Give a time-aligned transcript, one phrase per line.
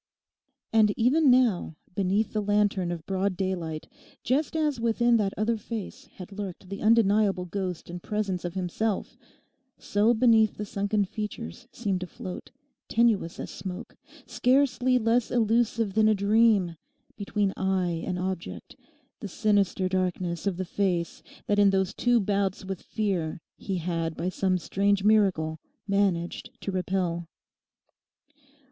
[0.73, 3.87] And even now, beneath the lantern of broad daylight,
[4.23, 9.15] just as within that other face had lurked the undeniable ghost and presence of himself,
[9.77, 12.49] so beneath the sunken features seemed to float,
[12.87, 13.95] tenuous as smoke,
[14.25, 16.77] scarcely less elusive than a dream,
[17.15, 18.75] between eye and object,
[19.19, 24.17] the sinister darkness of the face that in those two bouts with fear he had
[24.17, 27.27] by some strange miracle managed to repel.